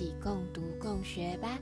[0.00, 1.58] 起共读共学吧。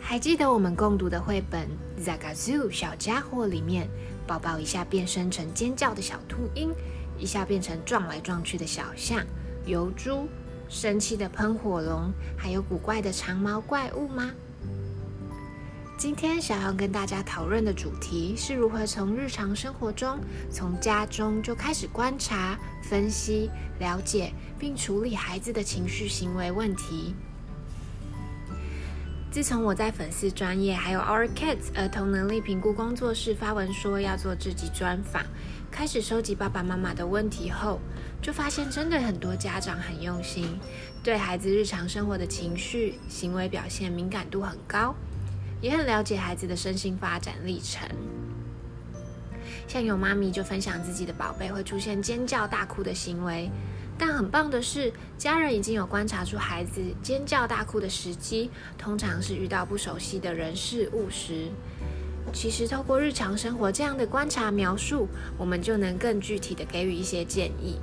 [0.00, 1.68] 还记得我们共读的绘本
[2.04, 3.88] 《Zagazoo 小家伙》里面，
[4.26, 6.74] 宝宝一下变身成尖叫的小秃鹰，
[7.16, 9.24] 一下变成撞来撞去的小象、
[9.66, 10.26] 油猪、
[10.68, 14.32] 生气的喷火龙，还有古怪的长毛怪物吗？
[15.96, 20.18] 今天想要跟大家讨论的主题是如何从日常生活中，
[20.50, 23.48] 从家中就开始观察、分析、
[23.78, 27.14] 了解并处理孩子的情绪行为问题。
[29.30, 35.24] 自从我在粉丝专业还有 Our Kids 儿童能力评估工作室发文说要做这集专访，
[35.70, 37.80] 开始收集爸爸妈妈的问题后，
[38.20, 40.58] 就发现真的很多家长很用心，
[41.04, 44.94] 对孩子日常生活的情绪行为表现敏感度很高，
[45.64, 47.88] 也很了解孩子的身心发展历程。
[49.66, 53.50] 像有妈咪就分享自己的宝贝会出现尖叫大哭的行为。
[53.96, 61.48] 但很棒的是，家人已经有观察出孩子尖叫大哭的时机，通常是遇到不熟悉的人事物时。
[62.30, 67.78] 其实，透过日常生活这样的观察描述，我们就能更具体的给予一些建议。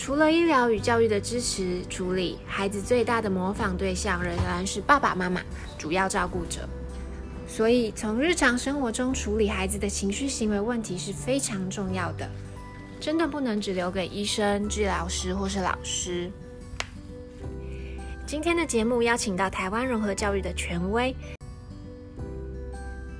[0.00, 5.42] 除了医疗与教育的支持处理，孩子最大的模仿对象仍然是爸爸妈妈，
[5.76, 6.66] 主要照顾者。
[7.46, 12.26] 所以，从日常生活中处理孩子的情绪行为问题是非常重要的。
[12.98, 16.30] 真的不能只留给医生、治疗师或是老师。
[18.26, 21.14] 今天的节目邀请到台湾融合教育的权威，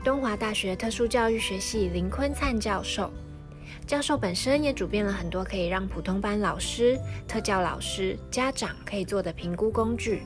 [0.03, 3.12] 东华大学特殊教育学系林坤灿教授。
[3.91, 6.96] 教授本身也主编了很多可以让普通班老师、
[7.27, 10.22] 特教老师、家长可以做的评估工具。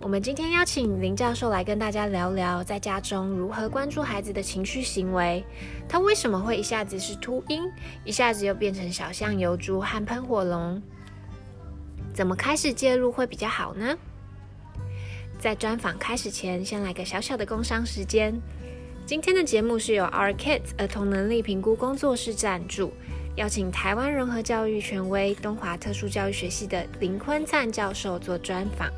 [0.00, 5.44] 我们今天邀请林教授来跟大家聊聊，在家中如何关注孩子的情绪行为。
[5.88, 7.62] 他为什么会一下子是秃鹰，
[8.04, 10.82] 一下子又变成小象、油猪和喷火龙？
[12.12, 13.96] 怎么开始介入会比较好呢？
[15.38, 18.34] 在专访开始前，先来个小小的工商时间。
[19.06, 22.90] 今天的节目是由 Our Kids 儿童能力评估工作室赞助，
[23.36, 28.90] 邀请台湾融合教育权威东华特殊教育学系的林坤灿教授做专访。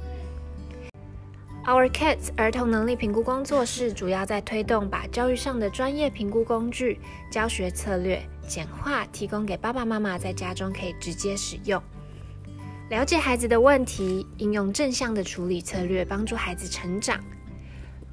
[1.64, 11.82] Our Kids 儿童能力评估工作室主要在推动把教育上的专业评估工具、教学策略简化，提供给爸爸妈妈在家中可以直接使用，
[12.90, 17.18] 了解孩子的问题，应用正向的处理策略，帮助孩子成长。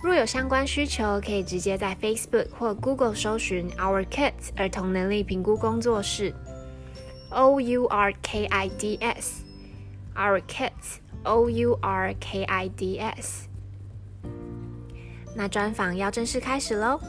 [0.04, 6.34] 若有相关需求，可以直接在 Facebook 或 Google 搜寻 Our Kids 儿童能力评估工作室
[7.32, 11.00] ，O U R K I D S，Our Kids。
[11.26, 13.48] O U R K I D S，
[15.38, 17.00] 那专访要正式开始喽。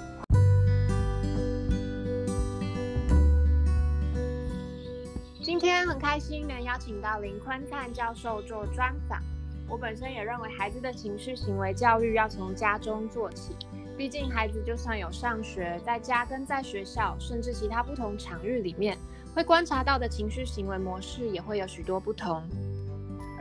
[5.42, 9.20] 今天很开心能邀请到林坤灿教授做专访。
[9.68, 13.54] 我本身也认为，孩子的情绪行为教育要从家中做起。
[13.96, 18.98] 毕竟，孩子就算有上学，在家跟在学校，甚至其他不同场域里面，
[19.34, 22.42] 会观察到的情绪行为模式也会有许多不同。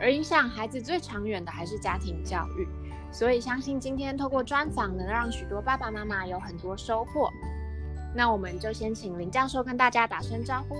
[0.00, 2.68] 而影响孩子最长远的还是家庭教育，
[3.12, 7.30] 所以相信今天透过专访能让许多爸爸妈妈有很多收获。
[8.14, 10.76] 那我们就先请林教授跟大家打声招呼。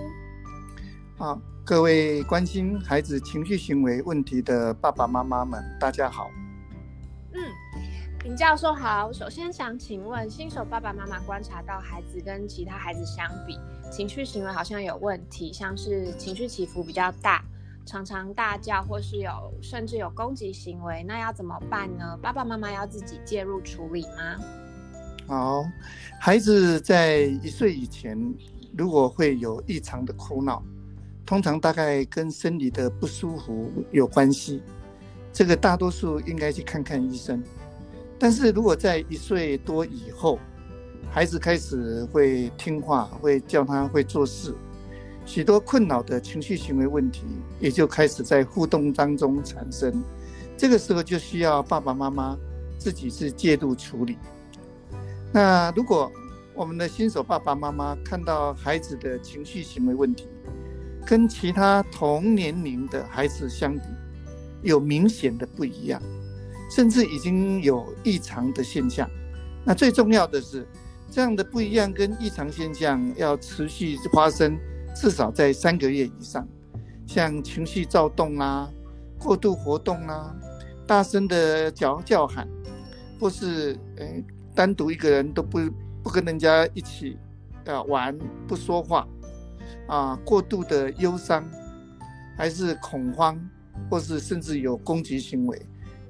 [1.17, 6.29] 好，各位关心孩子情绪行为问题的爸爸妈妈们，大家好。
[7.33, 7.41] 嗯，
[8.23, 9.11] 林教授好。
[9.11, 13.57] 首先想请问，新手爸爸妈妈观察到孩子跟其他孩子相比，
[13.91, 17.43] 情绪行为好像有问题，像是情绪起伏比较大。
[17.83, 22.15] 常常大叫，或是有甚至有攻击行为，那要怎么办呢？
[22.21, 24.37] 爸爸妈妈要自己介入处理吗？
[25.27, 25.65] 好，
[26.19, 28.15] 孩子在一岁以前，
[28.77, 30.63] 如果会有异常的哭闹，
[31.25, 34.61] 通常大概跟生理的不舒服有关系，
[35.33, 37.43] 这个大多数应该去看看医生。
[38.19, 40.39] 但是如果在一岁多以后，
[41.11, 44.53] 孩子开始会听话，会叫他会做事。
[45.25, 47.23] 许多困扰的情绪行为问题
[47.59, 50.03] 也就开始在互动当中产生，
[50.55, 52.37] 这个时候就需要爸爸妈妈
[52.77, 54.17] 自己是介入处理。
[55.33, 56.11] 那如果
[56.53, 60.27] 我们的新手爸爸妈妈看到孩子的情绪行为问题
[61.05, 63.81] 跟其他同年龄的孩子相比
[64.63, 66.01] 有明显的不一样，
[66.71, 69.09] 甚至已经有异常的现象，
[69.63, 70.67] 那最重要的是
[71.11, 74.57] 这样的不一样跟异常现象要持续发生。
[74.95, 76.47] 至少在三个月以上，
[77.05, 78.71] 像情绪躁动啦、
[79.19, 80.33] 过度活动啦、
[80.87, 82.47] 大声的叫叫喊，
[83.19, 84.05] 或是呃
[84.55, 85.59] 单独一个人都不
[86.01, 87.17] 不跟人家一起
[87.65, 88.17] 啊玩，
[88.47, 89.05] 不说话
[89.87, 91.43] 啊，过度的忧伤，
[92.37, 93.39] 还是恐慌，
[93.89, 95.61] 或是甚至有攻击行为，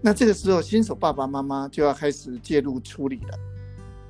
[0.02, 3.40] 那这个时候新手爸爸妈妈就要开始介入处理了。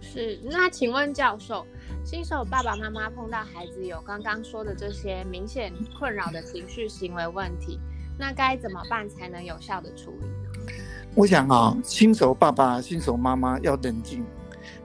[0.01, 1.65] 是，那请问教授，
[2.03, 7.79] 新手爸爸妈妈碰到孩子有刚刚说的这些明显困扰的情绪行为问题，
[8.19, 10.73] 那该怎么办才能有效的处理呢？
[11.15, 14.23] 我想啊，新手爸爸、新手妈妈要冷静，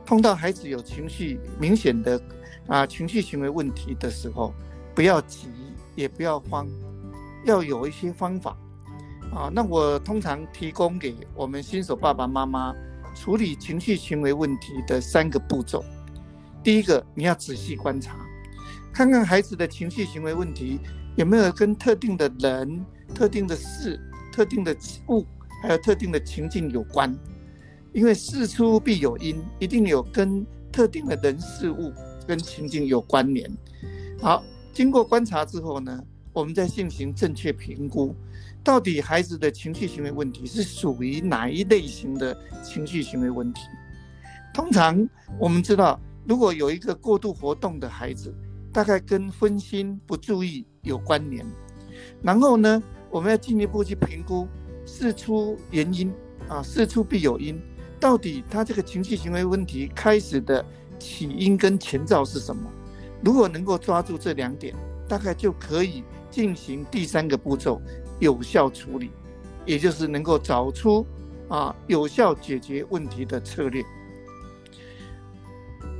[0.07, 2.21] 碰到孩子有情绪明显的
[2.67, 4.55] 啊情绪行为问题的时候，
[5.01, 5.49] 不要急，
[5.97, 6.69] 也不要慌，
[7.47, 8.55] 要有一些方法
[9.33, 9.51] 啊。
[9.51, 12.75] 那我通常提供给我们新手爸爸妈妈。
[13.15, 15.83] 处理情绪行为问题的三个步骤，
[16.63, 18.15] 第一个，你要仔细观察，
[18.93, 20.79] 看看孩子的情绪行为问题
[21.17, 23.99] 有没有跟特定的人、特定的事、
[24.31, 24.77] 特定的
[25.09, 25.25] 物，
[25.63, 27.19] 还有特定的情境有关。
[27.95, 31.91] 因为事出必有因，一定有跟特定的人事物
[32.27, 33.51] 跟情境有关联。
[34.23, 36.03] 好，经过观察之后呢，
[36.33, 38.15] 我们再进行正确评估。
[38.63, 43.63] 到底孩子的情绪行为问题是属于哪一类型的情绪行为问题？
[44.53, 45.09] 通常
[45.39, 48.35] 我们知道，如果有一个过度活动的孩子，
[48.73, 51.45] 大概跟分心不注意有关联。
[52.23, 54.47] 然后呢，我们要进一步去评估
[54.85, 56.13] 事出原因
[56.49, 57.61] 啊，事出必有因。
[57.99, 60.65] 到底他这个情绪行为问题开始的
[60.99, 62.71] 起因跟前兆是什么？
[63.23, 64.75] 如果能够抓住这两点，
[65.09, 67.81] 大概就可以进行第三个步骤。
[68.19, 69.11] 有效处理，
[69.65, 71.07] 也就是能够找出
[71.49, 73.83] 啊有效解决问题的策略。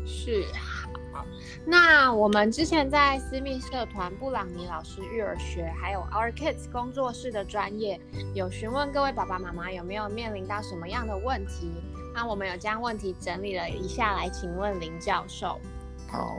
[0.05, 0.45] 是
[1.13, 1.25] 好，
[1.65, 7.99] 那我们之前在私密社团布朗尼老师育儿学，还有 Our Kids 工作室的专业，
[8.35, 11.73] 有询问各位爸爸妈妈有没有面临到什么样的问题？
[12.15, 15.59] 那我们有将问题整理了一下来，请问林教授。
[16.11, 16.37] 好，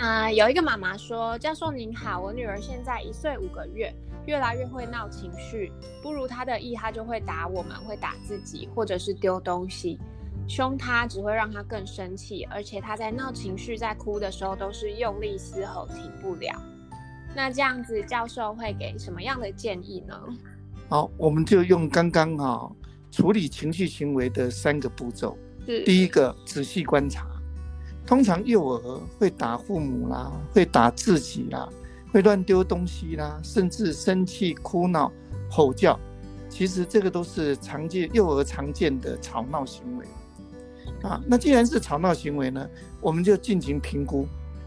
[0.00, 3.92] 那有一个妈妈说：“教授您好，我女儿现在一岁五个月。”
[4.26, 5.72] 越来越会闹情绪，
[6.02, 9.98] 不如她的意，她就会打我们，会打自己，或者是丢东西，
[10.46, 16.62] 凶她只会让她更生气，而且她在闹情绪、在哭的时候都是用力嘶吼，停不了。
[17.34, 20.14] 那这样子，教授会给什么样的建议呢？
[20.90, 22.70] 好，我们就用刚刚哈
[23.10, 25.38] 处理情绪行为的三个步骤。
[25.86, 27.26] 第一个，仔细观察，
[28.08, 31.68] 通常幼儿会打父母啦，会打自己啦。
[32.10, 35.12] 会乱丢东西啦，甚至生气、哭闹、
[35.50, 36.00] 吼叫，
[36.48, 40.06] 其实这个都是常见幼儿常见的吵闹行为
[41.02, 41.20] 啊。
[41.26, 42.66] 那既然是吵闹行为呢，
[43.02, 44.26] 我们就进行评估。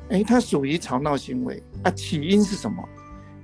[0.09, 2.87] 哎，它属于吵闹行为啊，起因是什么？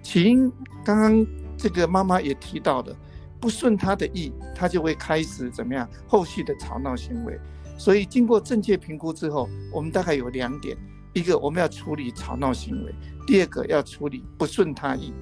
[0.03, 0.51] 起因
[0.85, 1.25] 刚刚
[1.57, 2.95] 这个妈妈也提到的，
[3.39, 5.89] 不顺他的意，他就会开始怎么样？
[6.07, 7.39] 后续的吵闹行为。
[7.77, 10.75] 所以经过正确评估之后，我们大概有两点：
[11.13, 12.93] 一个我们要处理吵闹行为。
[13.27, 15.13] 第二个要处理不顺他意，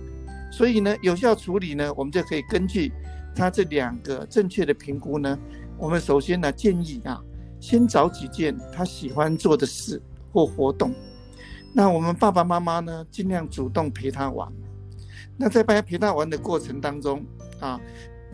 [0.52, 2.94] 所以呢，有效处理呢，我们就可以根据
[3.36, 5.38] 他这两个正确的评估呢，
[5.76, 7.20] 我们首先呢建议啊，
[7.60, 10.00] 先找几件他喜欢做的事
[10.32, 10.94] 或活动，
[11.74, 14.48] 那我们爸爸妈妈呢尽量主动陪他玩。
[15.36, 17.26] 那在陪陪他玩的过程当中
[17.60, 17.82] 啊，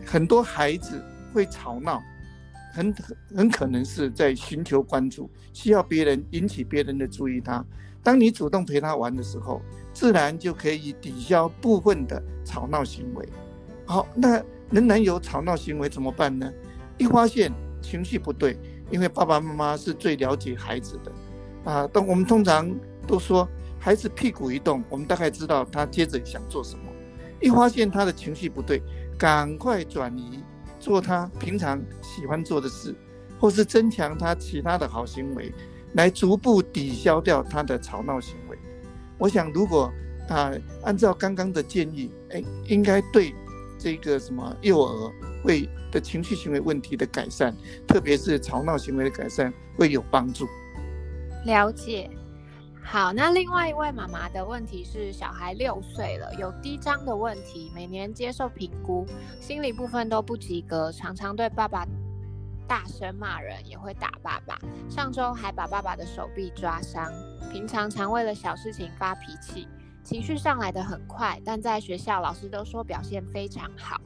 [0.04, 2.00] 很多孩子会吵闹，
[2.72, 2.94] 很
[3.36, 7.64] 很可能是在寻求关注，需要别人引起别人的注意他。
[8.02, 9.60] 当你主动陪他玩的时候，
[9.92, 13.28] 自然就可以抵消部分的吵闹行为。
[13.84, 16.50] 好，那仍然有吵闹行为怎么办呢？
[16.98, 18.58] 一发现情绪不对，
[18.90, 21.88] 因为爸爸妈妈是最了解孩子的啊。
[21.92, 22.74] 但我们通常
[23.06, 23.48] 都说
[23.78, 26.84] 孩子屁股一动，我们大概知道他接着想做什么。
[27.40, 28.82] 一发现他的情绪不对，
[29.18, 30.42] 赶快转移
[30.82, 32.92] 做他平常喜欢做的事，
[33.38, 35.54] 或是增强他其他的好行为。
[35.94, 38.56] 来逐步抵消掉他的吵闹行为。
[39.18, 39.92] 我想，如果
[40.30, 40.50] 啊
[40.82, 43.34] 按照刚刚的建议，哎，应该对
[43.78, 45.12] 这个什么幼儿
[45.44, 47.54] 会的情绪行为问题的改善，
[47.86, 50.46] 特别是吵闹行为的改善，会有帮助。
[51.44, 52.10] 了解。
[52.84, 59.06] 好，那另外一位妈妈的问题是，小孩六岁了，有低张的问题，每年接受评估，
[59.40, 61.86] 心理部分都不及格，常常对爸爸。
[62.68, 64.58] 大声骂人也会打爸爸，
[64.88, 67.12] 上周还把爸爸的手臂抓伤。
[67.50, 69.68] 平常常为了小事情发脾气，
[70.02, 74.00] 情绪上来的很快，但在学校老师都说表现非常好。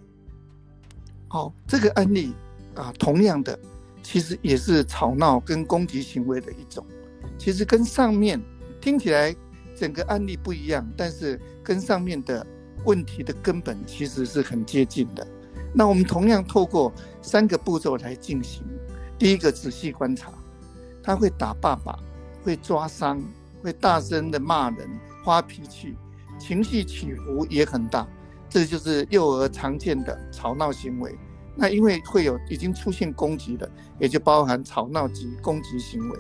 [1.29, 2.35] 好，这个案例
[2.75, 3.57] 啊，同样的，
[4.03, 6.85] 其实也是吵闹跟攻击行为的一种。
[7.39, 8.41] 其实跟上面
[8.87, 9.35] 听起来
[9.75, 12.47] 整个案例不一样，但是跟上面的
[12.85, 15.27] 问题的根本其实是很接近的。
[15.75, 18.63] 那我们同样透过三个步骤来进行，
[19.19, 20.33] 第一个仔细观察，
[21.03, 21.99] 他会打爸爸，
[22.45, 23.21] 会抓伤，
[23.61, 24.89] 会大声的骂人，
[25.25, 25.97] 发脾气，
[26.39, 28.07] 情绪起伏也很大，
[28.49, 31.13] 这就是幼儿常见的吵闹行为。
[31.57, 36.19] 那因为会有已经出现攻击的，也就包含吵闹及攻击行为。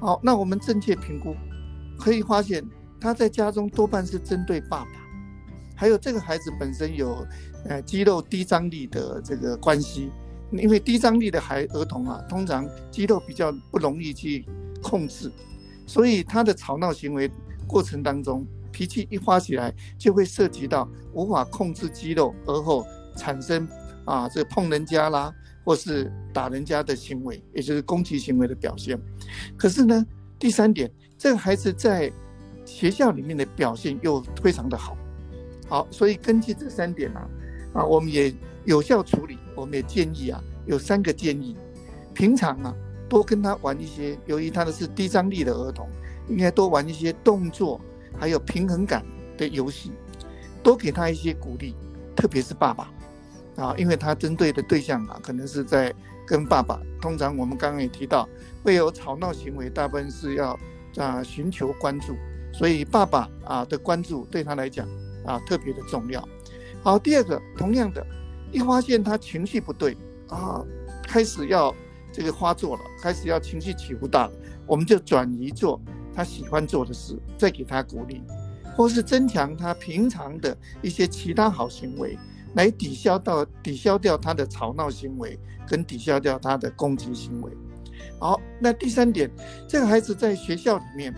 [0.00, 1.36] 好，那我们正确评估，
[1.98, 2.64] 可以发现
[3.00, 4.90] 他在家中多半是针对爸爸，
[5.74, 7.26] 还有这个孩子本身有
[7.66, 10.10] 呃肌肉低张力的这个关系。
[10.50, 14.46] 因为低张力的孩儿童啊，通常肌肉比较不容易去
[14.82, 15.30] 控制，
[15.86, 17.30] 所以他的吵闹行为
[17.66, 22.82] 过程当中，脾气一发起来，就会涉及到无法控制肌肉，而后
[23.14, 23.68] 产生
[24.06, 25.30] 啊这碰人家啦，
[25.66, 28.98] 或是打人家的行为，也就是攻击行为的表现。
[29.54, 30.02] 可是呢，
[30.38, 32.12] 第三点，这个孩子在
[32.64, 34.96] 学校里面的表现又非常的好，
[35.68, 37.28] 好，所以根据这三点啊，
[37.74, 38.32] 啊，我们也
[38.64, 39.38] 有效处理。
[39.56, 41.56] 我们也建议啊，有三个建议。
[42.14, 42.72] 平常啊，
[43.08, 45.88] 多跟他玩一些，由于他的是低张力的儿童，
[46.28, 47.80] 应该多玩一些动作，
[48.16, 49.04] 还有平衡感
[49.36, 49.90] 的游戏，
[50.62, 51.74] 多给他一些鼓励，
[52.14, 52.92] 特别是爸爸
[53.58, 55.94] 啊，因为他针对的对象啊，可能是在
[56.26, 56.80] 跟爸爸。
[57.00, 58.26] 通常我们刚刚也提到，
[58.62, 60.58] 会有吵闹行为，大部分是要
[60.96, 62.14] 啊寻求关注，
[62.52, 64.88] 所以爸爸啊的关注对他来讲
[65.26, 66.26] 啊特别的重要。
[66.82, 68.06] 好，第二个，同样的。
[68.50, 69.94] 一发现他情绪不对
[70.28, 70.64] 啊，
[71.02, 71.74] 开始要
[72.10, 74.32] 这个发作了，开始要情绪起伏大了，
[74.66, 75.78] 我们就转移做
[76.14, 78.22] 他喜欢做的事，再给他鼓励，
[78.74, 82.16] 或是增强他平常的一些其他好行为，
[82.54, 87.52] 来抵消到抵消掉他的吵闹行为，跟抵消掉他的攻击行为。
[88.18, 89.30] 好，那第三点，
[89.68, 91.14] 这个孩子在学校里面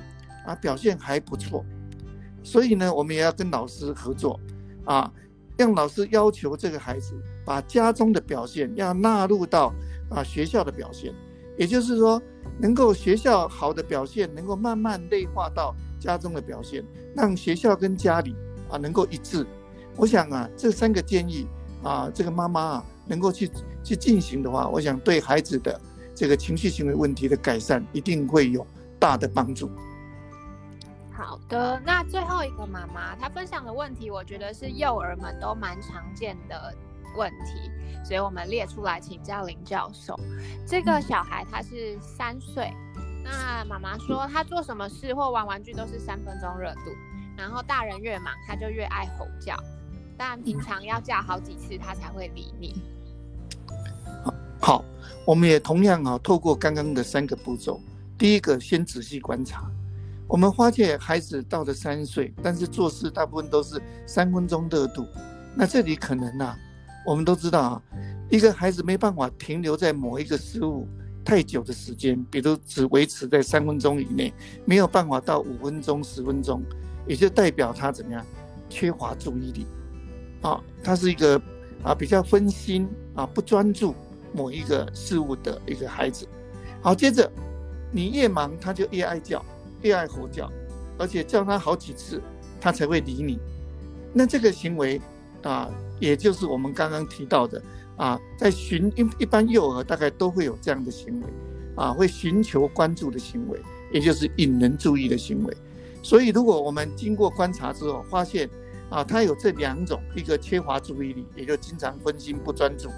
[0.47, 1.65] 啊表现还不错，
[2.43, 4.39] 所以呢，我们也要跟老师合作
[4.85, 5.11] 啊。
[5.57, 7.13] 让老师要求这个孩子
[7.45, 9.75] 把家中的表现要纳入到
[10.09, 11.13] 啊学校的表现，
[11.59, 12.19] 也就是说，
[12.59, 16.83] 能够学校好的表现能够慢慢内化到家中的表现，
[17.15, 18.35] 让学校跟家里
[18.71, 19.47] 啊能够一致。
[20.01, 21.47] 我想啊，这三个建议
[21.85, 23.51] 啊，这个妈妈啊能够去
[23.85, 25.79] 去进行的话，我想对孩子的
[26.15, 28.67] 这个情绪行为问题的改善一定会有
[28.99, 29.71] 大的帮助。
[31.13, 36.75] 好的，那最后一个妈妈她分享的问题，我觉得是幼儿们都蛮常见的
[37.15, 37.71] 问题，
[38.03, 40.19] 所以我们列出来请教林教授。
[40.67, 42.73] 这个小孩他是三岁，
[43.23, 46.91] 那妈妈说他做什么事或玩玩具都是三分钟热度，
[47.37, 49.55] 然后大人越忙他就越爱吼叫，
[50.23, 52.75] 但平常要叫好几次他才会理你。
[54.61, 54.85] 好，
[55.25, 57.81] 我们也同样啊，透过刚刚的三个步骤，
[58.19, 59.71] 第一个先仔细观察。
[60.29, 65.07] 我们发现孩子到了三岁，但是做事大部分都是三分钟热度。
[65.55, 66.55] 那这里可能啊，
[67.07, 67.83] 我们都知道啊，
[68.29, 70.87] 一个孩子没办法停留在某一个事物
[71.25, 74.35] 太久的时间，比如只维持在三分钟以内，
[74.67, 76.63] 没有办法到五分钟、十分钟，
[77.07, 78.23] 也就代表他怎么样，
[78.69, 79.67] 缺乏注意力。
[80.43, 81.41] 啊，他是一个
[81.83, 83.95] 啊比较分心啊不专注
[84.33, 86.27] 某一个事物的一个孩子。
[86.83, 87.31] 好，接着
[87.93, 89.45] 你越忙，他就越爱叫。
[89.83, 90.47] 越爱吼叫，
[90.99, 92.21] 而且叫他好几次，
[92.61, 93.39] 他才会理你。
[94.13, 95.01] 那这个行为
[95.43, 97.63] 啊，也就是我们刚刚提到的
[97.97, 101.27] 啊，在寻一一般幼儿大概都会有这样的行为
[101.77, 103.59] 啊，会寻求关注的行为，
[103.91, 105.57] 也就是引人注意的行为。
[106.03, 108.47] 所以，如果我们经过观察之后发现
[108.91, 112.91] 啊，他有这两种，一个缺乏注意力，也就经常分心不专注，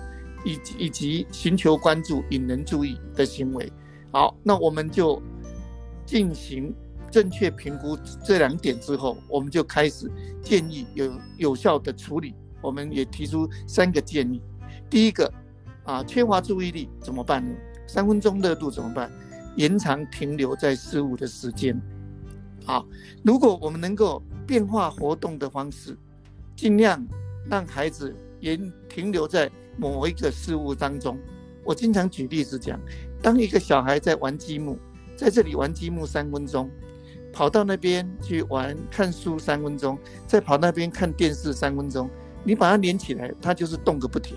[0.45, 3.73] 以及以及寻求关注、引人注意的行为，
[4.11, 5.23] 好，那我们就。
[6.05, 6.75] 进行
[7.11, 10.11] 正确评估这两点之后，我们就开始
[10.43, 12.35] 建议有有效的处理。
[12.61, 14.43] 我们也提出三个建议。
[14.91, 15.33] 第一个，
[15.85, 17.55] 啊，缺乏注意力怎么办呢？
[17.87, 19.11] 三分钟热度怎么办？
[19.57, 21.81] 延长停留在事物的时间。
[22.67, 22.85] 好，
[23.25, 24.23] 如果我们能够
[24.53, 25.97] 变化活动的方式，
[26.55, 27.03] 尽量
[27.49, 31.19] 让孩子延停留在某一个事物当中。
[31.65, 32.79] 我经常举例子讲，
[33.23, 34.79] 当一个小孩在玩积木。
[35.17, 36.71] 在这里玩积木三分钟，
[37.33, 42.11] 跑到那边去玩看书三分钟，再跑那边看电视三分钟，
[42.45, 44.37] 你把它连起来，它就是动个不停。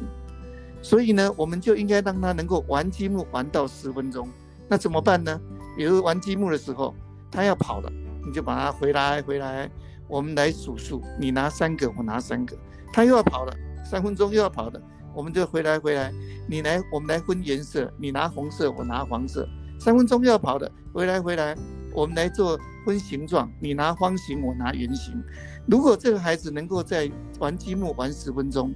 [0.81, 4.29] 所以呢，我们就应该让他能够玩积木玩到十分钟。
[4.69, 5.37] 那怎么办呢？
[5.75, 6.95] 比如玩积木的时候，
[7.29, 7.91] 他要跑了，
[8.25, 9.69] 你就把他回来回来，
[10.07, 12.57] 我们来数数，你拿三个，我拿三个。
[12.93, 14.81] 他又要跑了，三分钟又要跑的，
[15.13, 16.13] 我们就回来回来，
[16.47, 19.47] 你来，我们来分颜色，你拿红色，我拿黄色。
[19.79, 21.55] 三分钟又要跑的，回来回来，
[21.93, 25.21] 我们来做分形状，你拿方形，我拿圆形。
[25.67, 28.73] 如果这个孩子能够在玩积木玩十分钟，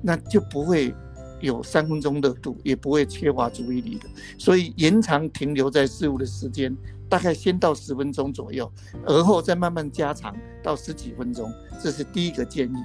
[0.00, 0.94] 那就不会
[1.40, 4.08] 有三分钟热度，也不会缺乏注意力的。
[4.38, 6.74] 所以延长停留在事物的时间，
[7.08, 8.70] 大概先到十分钟左右，
[9.06, 11.52] 而后再慢慢加长到十几分钟。
[11.82, 12.76] 这是第一个建议。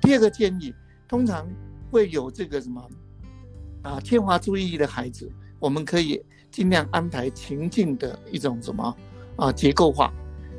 [0.00, 0.74] 第二个建议，
[1.08, 1.48] 通常
[1.90, 2.88] 会有这个什么
[3.82, 8.96] 啊缺乏注意力的孩子，我们可以尽量安排情境的一种什么
[9.36, 10.12] 啊结构化，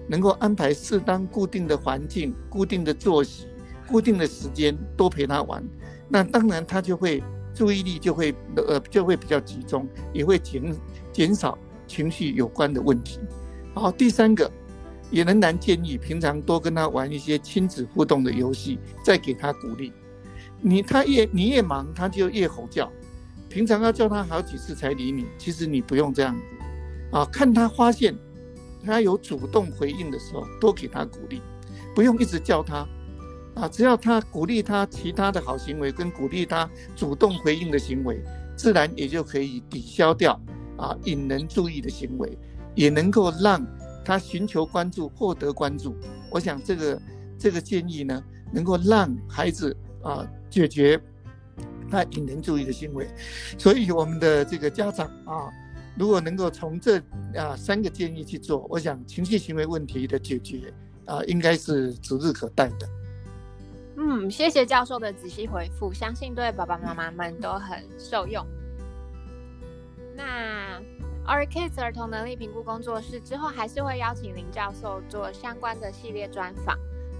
[0.08, 3.48] 能够安排适当固定的环境、固定的作息。
[3.86, 5.62] 固定的时间多陪他玩，
[6.08, 7.22] 那当然他就会
[7.54, 10.74] 注意力就会呃就会比较集中，也会减
[11.12, 11.58] 减少
[11.94, 13.20] 情绪有关的问题。
[13.76, 14.52] 好，第三个
[15.12, 19.94] 也仍然建议平常多跟他玩一些亲子互动的游戏，再给他鼓励。
[20.60, 22.92] 你他越你越忙，他就越吼叫。
[23.48, 26.42] 平常要叫他好几次才理你，其实你不用这样子
[27.12, 27.24] 啊。
[27.26, 28.16] 看他发现
[28.84, 31.44] 他有主动回应的时候，多给他鼓励，
[31.94, 32.88] 不用一直叫他。
[33.54, 38.20] 啊，只要他鼓励他其他的好行为，跟鼓励他主动回应的行为，
[38.56, 40.40] 自然也就可以抵消掉
[40.78, 42.38] 啊引人注意的行为，
[42.76, 43.66] 也能够让
[44.04, 45.96] 他寻求关注，获得关注。
[46.30, 47.02] 我想这个
[47.38, 51.00] 这个建议呢，能够让孩子啊解决
[51.90, 53.08] 他引人注意的行为。
[53.58, 55.50] 所以我们的这个家长啊，
[55.98, 56.98] 如果能够从这
[57.36, 60.74] 啊三个建议去做，我想情绪行为问题的解决
[61.06, 62.90] 啊，应该是指日可待的。
[63.96, 68.46] 嗯，谢谢教授的仔细回复，相信对爸爸妈妈们都很受用。
[70.16, 70.80] 那
[71.26, 76.78] Our Kids 儿童能力评估工作室之后还是会邀请林教授做相关的系列专访。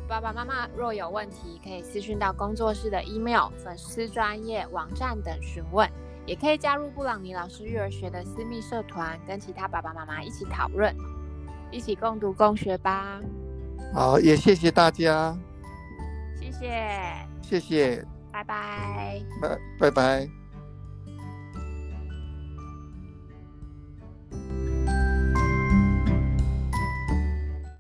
[0.08, 5.90] 爸爸妈妈若有问题，可以私讯到工作室的 email、粉丝专业网站等询问，
[6.26, 10.94] 也可以加入布朗尼老师育儿学的私密社团，跟其他爸爸妈妈一起讨论，
[11.72, 13.22] 一起共读共学吧。
[13.94, 15.36] 好，也谢谢大家。
[16.38, 20.43] 谢谢，谢谢，拜拜，拜拜拜。